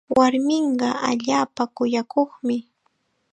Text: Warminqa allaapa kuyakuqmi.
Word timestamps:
Warminqa 0.17 0.89
allaapa 1.09 1.63
kuyakuqmi. 1.75 2.57